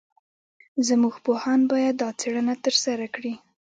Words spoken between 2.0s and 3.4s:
دا څېړنه ترسره کړي.